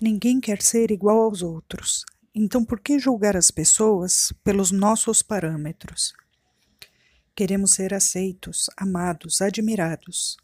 [0.00, 2.06] Ninguém quer ser igual aos outros.
[2.34, 6.14] Então, por que julgar as pessoas pelos nossos parâmetros?
[7.34, 10.38] Queremos ser aceitos, amados, admirados.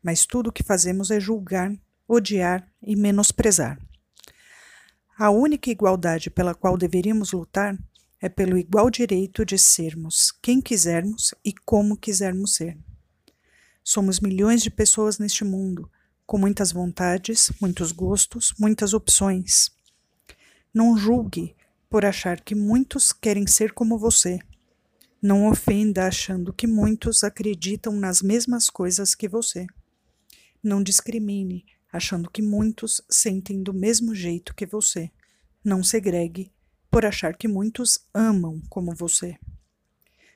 [0.00, 1.72] Mas tudo o que fazemos é julgar,
[2.06, 3.80] odiar e menosprezar.
[5.18, 7.76] A única igualdade pela qual deveríamos lutar
[8.20, 12.78] é pelo igual direito de sermos quem quisermos e como quisermos ser.
[13.82, 15.90] Somos milhões de pessoas neste mundo
[16.26, 19.70] com muitas vontades, muitos gostos, muitas opções.
[20.72, 21.54] Não julgue
[21.88, 24.38] por achar que muitos querem ser como você.
[25.20, 29.66] Não ofenda achando que muitos acreditam nas mesmas coisas que você.
[30.62, 35.10] Não discrimine achando que muitos sentem do mesmo jeito que você.
[35.62, 36.50] Não segregue
[36.90, 39.38] por achar que muitos amam como você.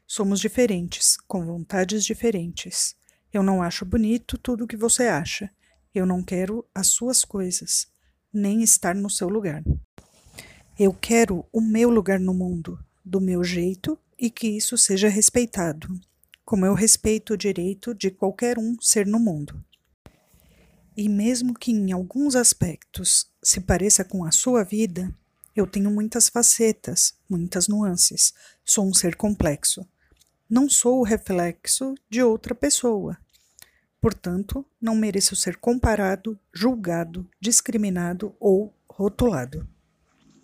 [0.07, 2.96] Somos diferentes, com vontades diferentes.
[3.32, 5.51] Eu não acho bonito tudo o que você acha.
[5.95, 7.88] Eu não quero as suas coisas,
[8.33, 9.62] nem estar no seu lugar.
[10.79, 15.88] Eu quero o meu lugar no mundo, do meu jeito e que isso seja respeitado,
[16.45, 19.65] como eu respeito o direito de qualquer um ser no mundo.
[20.96, 25.15] E mesmo que em alguns aspectos se pareça com a sua vida,
[25.54, 28.32] eu tenho muitas facetas, muitas nuances.
[28.65, 29.85] Sou um ser complexo.
[30.48, 33.18] Não sou o reflexo de outra pessoa.
[34.01, 39.66] Portanto, não mereço ser comparado, julgado, discriminado ou rotulado.